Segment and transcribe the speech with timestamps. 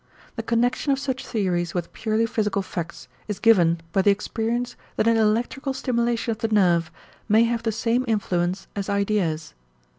[0.35, 5.05] The connection of such theories with purely physical facts is given by the experience that
[5.07, 6.89] an electrical stimulation of the nerve
[7.29, 9.53] may have the same influence as ideas.